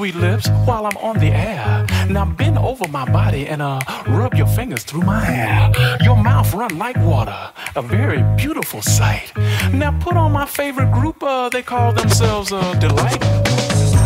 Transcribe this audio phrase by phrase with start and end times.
[0.00, 1.84] sweet lips, while I'm on the air.
[2.08, 5.70] Now bend over my body and uh rub your fingers through my hair.
[6.00, 7.38] Your mouth run like water,
[7.76, 9.30] a very beautiful sight.
[9.74, 13.99] Now put on my favorite group, uh, they call themselves uh, Delight.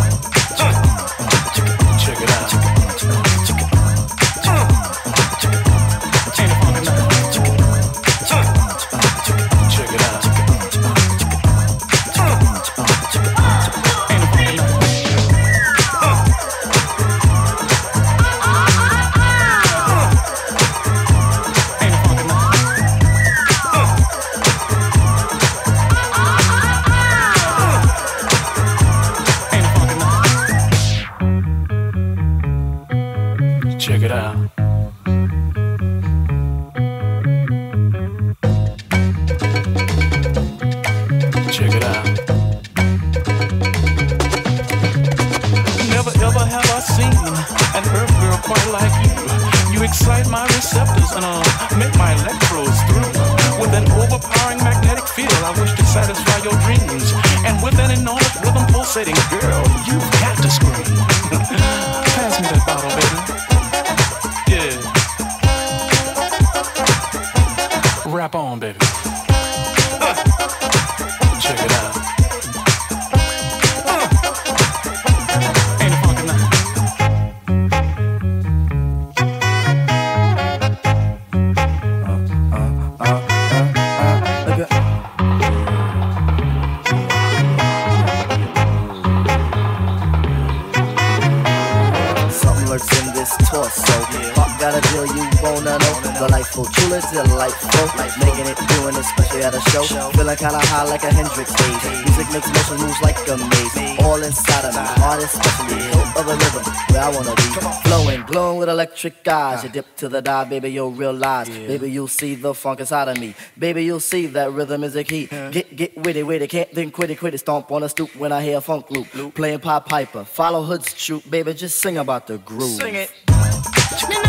[109.05, 109.65] Electric eyes.
[109.65, 111.48] You dip to the dive, baby, you'll realize.
[111.48, 113.35] Baby, you'll see the funk inside of me.
[113.59, 115.27] Baby, you'll see that rhythm is a key.
[115.27, 117.39] Get, get witty, witty, can't then quit it, quit it.
[117.39, 119.35] Stomp on a stoop when I hear a funk loop.
[119.35, 122.81] Playing Pop Piper, follow Hood's troop, baby, just sing about the groove.
[122.81, 124.23] Sing it.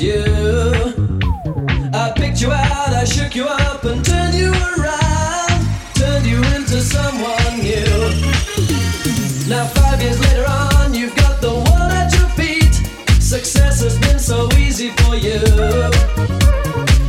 [0.00, 0.24] You.
[1.92, 5.60] I picked you out, I shook you up and turned you around,
[5.94, 7.90] turned you into someone new.
[9.48, 12.72] Now, five years later on, you've got the world at your feet.
[13.20, 15.40] Success has been so easy for you.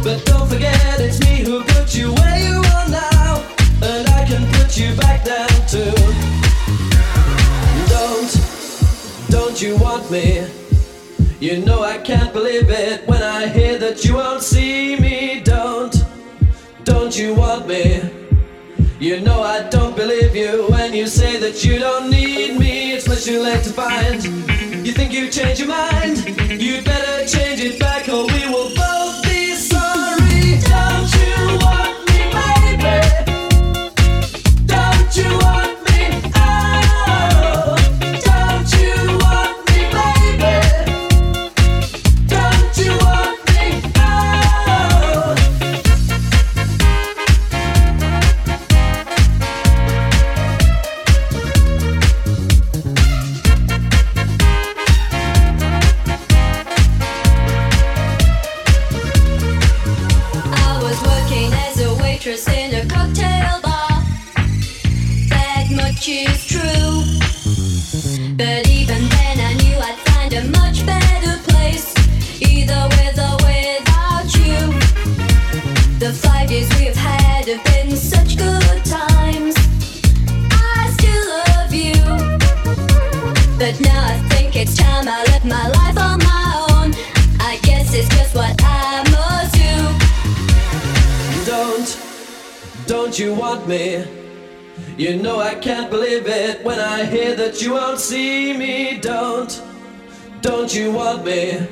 [0.03, 3.43] But don't forget, it's me who put you where you are now,
[3.83, 5.95] and I can put you back down too.
[7.87, 8.31] Don't,
[9.29, 10.60] don't you want me?
[11.51, 15.41] You know I can't believe it when I hear that you won't see me.
[15.43, 15.93] Don't,
[16.85, 18.09] don't you want me?
[19.01, 22.93] You know I don't believe you when you say that you don't need me.
[22.93, 24.23] It's much too late to find.
[24.23, 26.23] You think you changed your mind?
[26.49, 28.73] You'd better change it back or we will
[96.19, 98.99] believe it when I hear that you won't see me.
[98.99, 99.61] Don't,
[100.41, 101.65] don't you want me?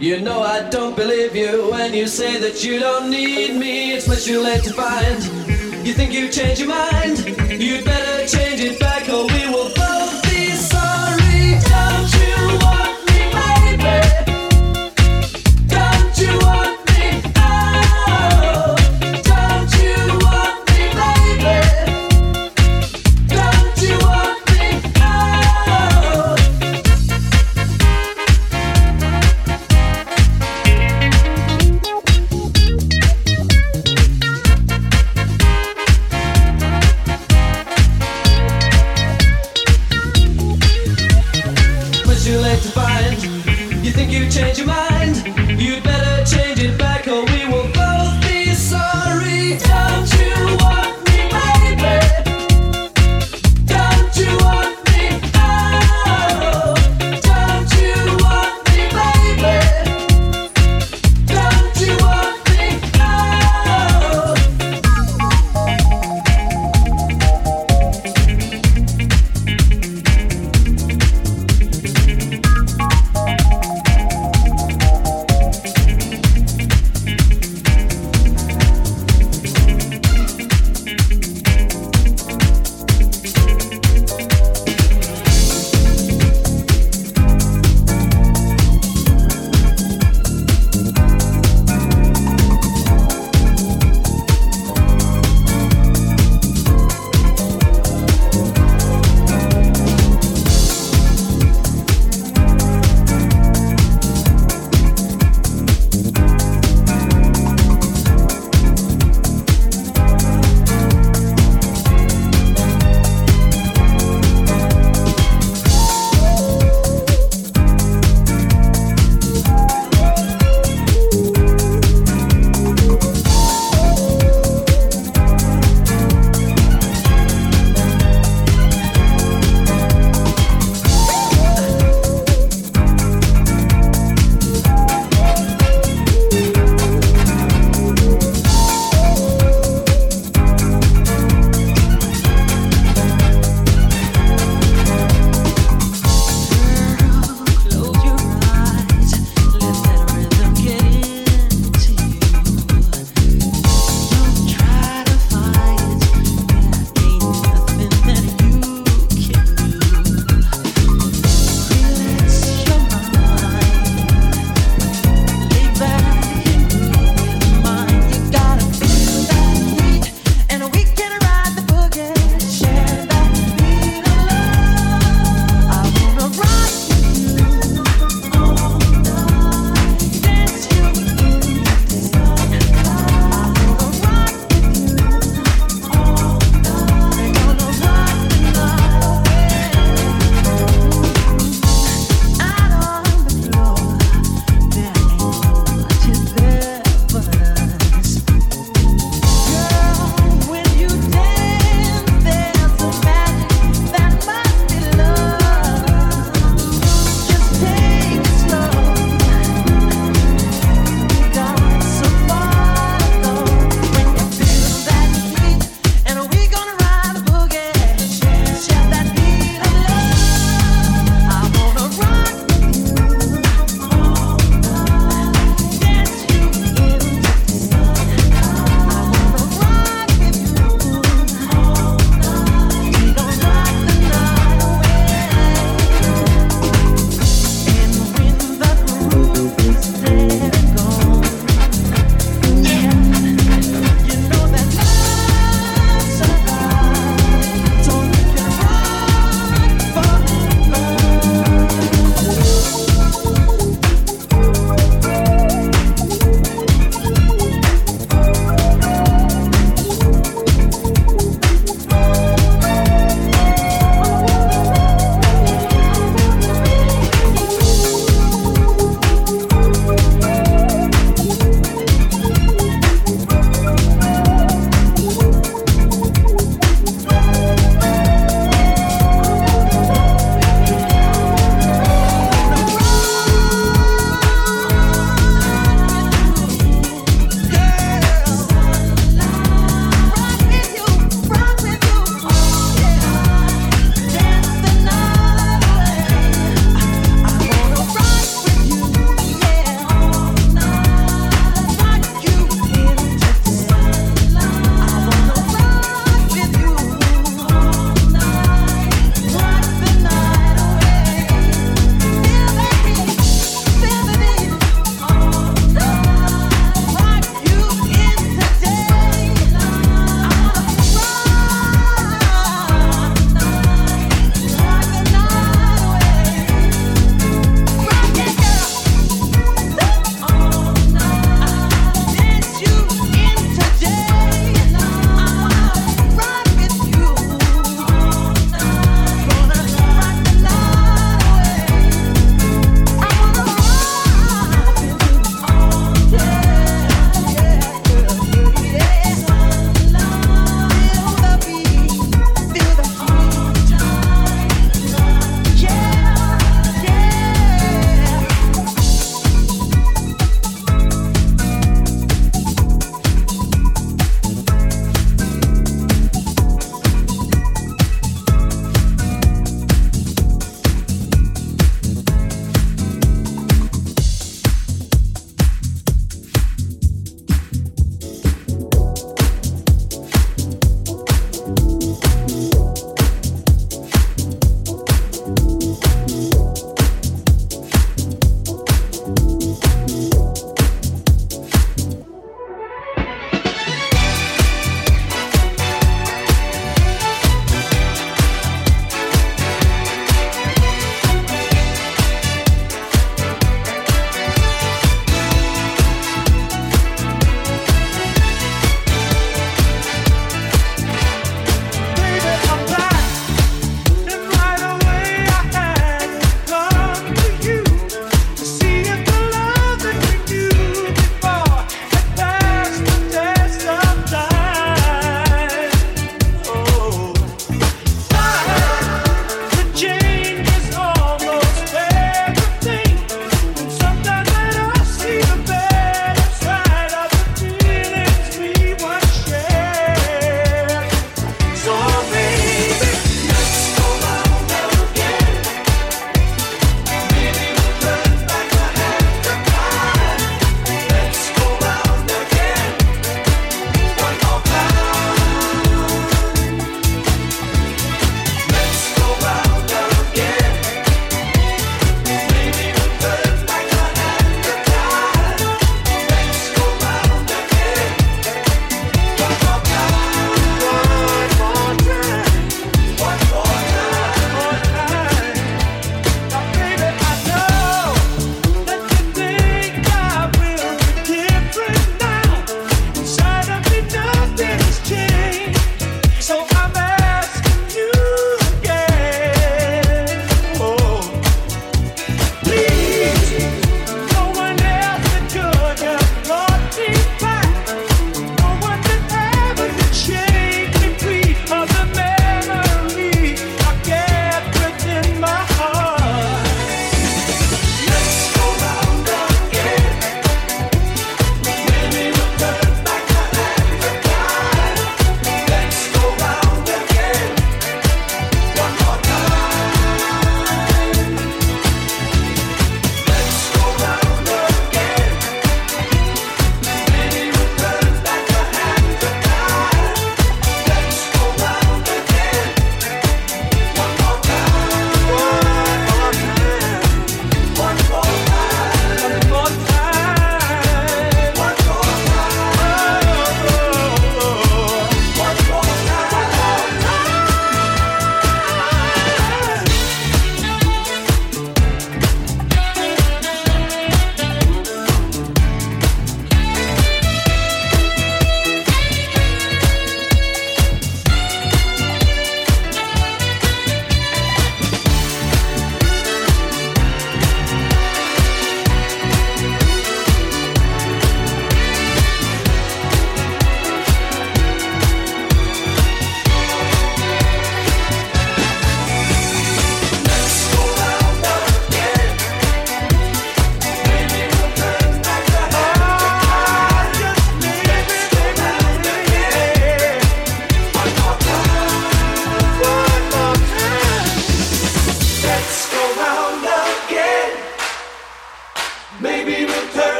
[0.00, 3.92] You know I don't believe you when you say that you don't need me.
[3.92, 5.22] It's much too late to find.
[5.86, 7.20] You think you changed your mind?
[7.48, 9.70] You'd better change it back or we will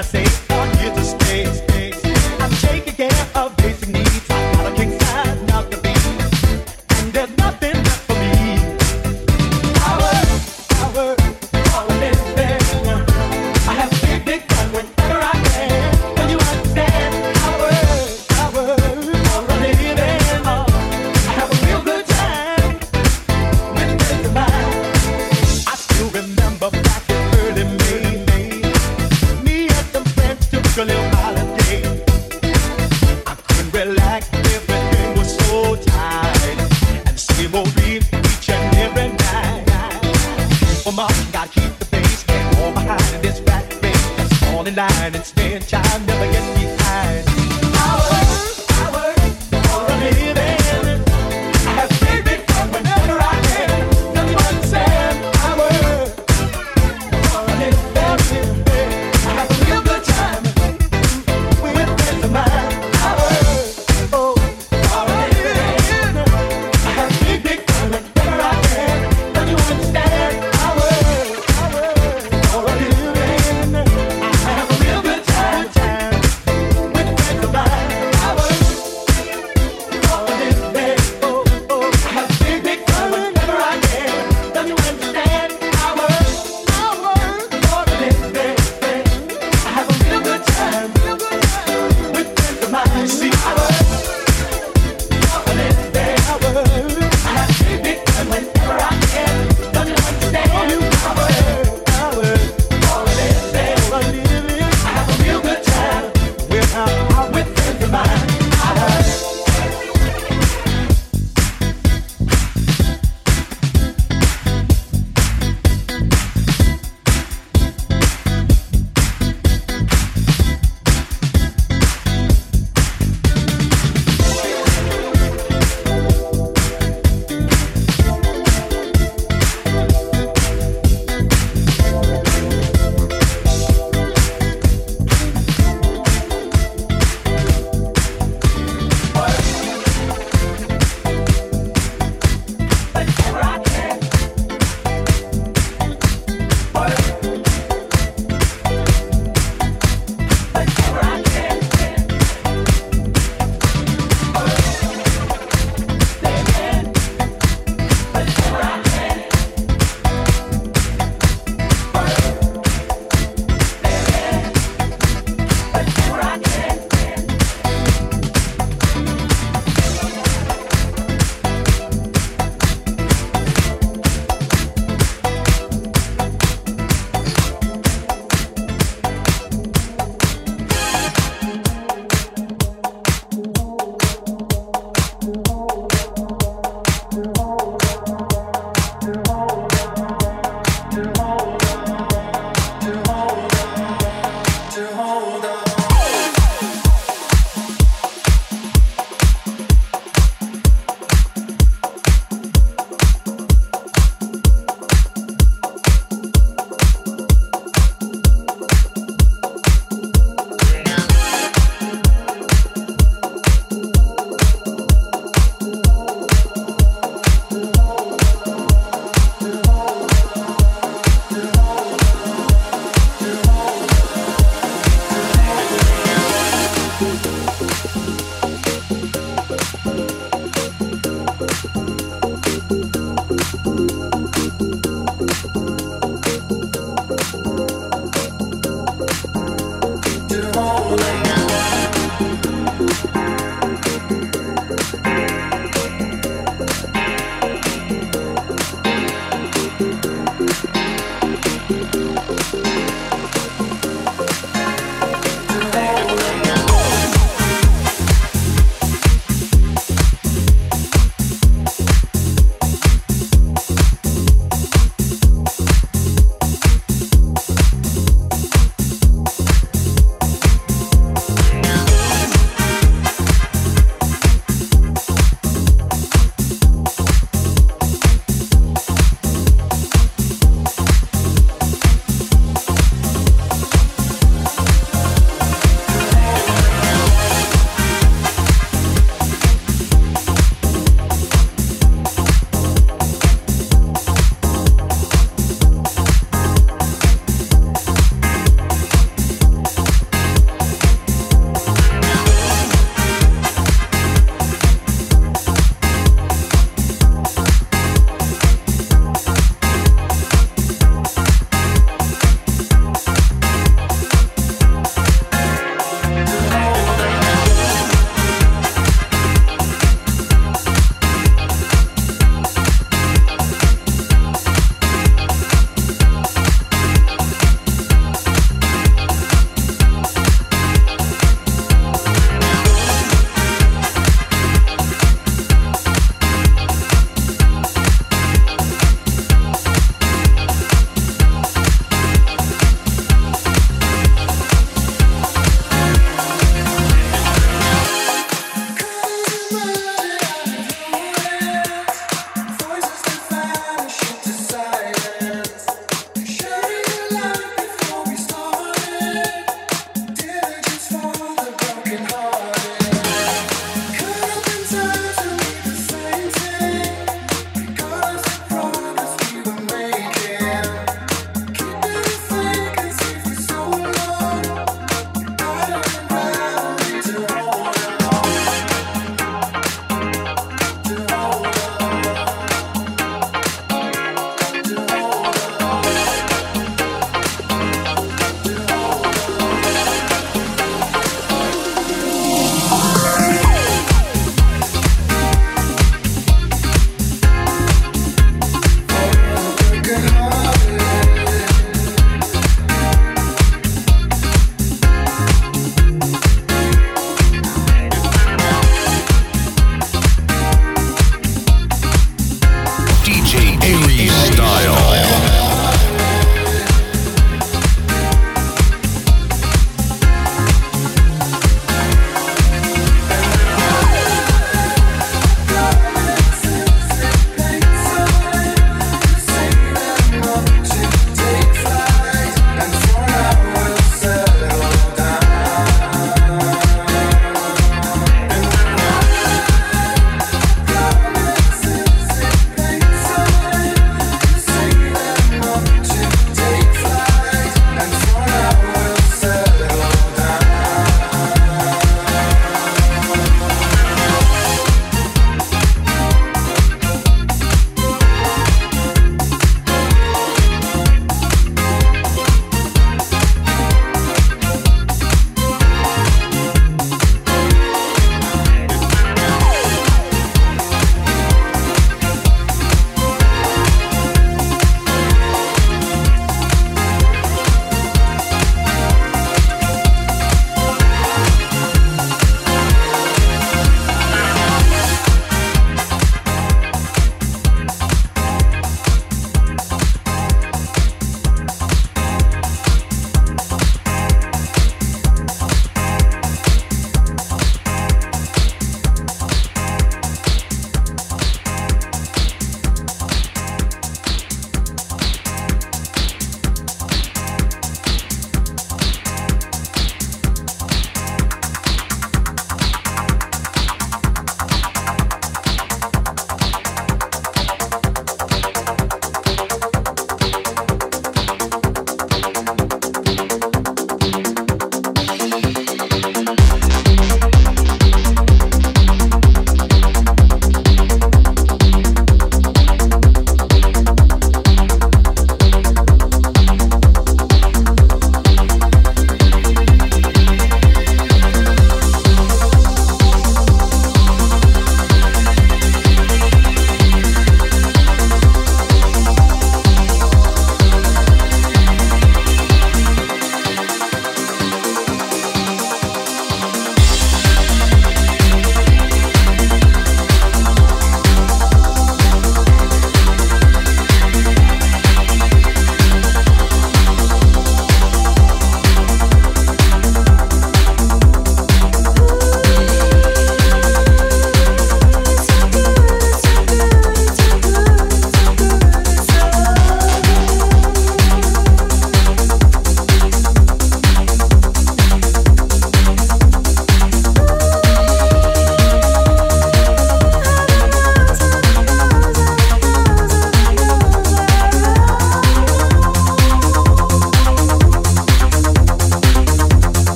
[0.00, 0.39] I